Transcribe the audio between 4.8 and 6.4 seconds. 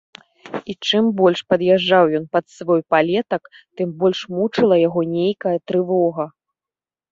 яго нейкая трывога.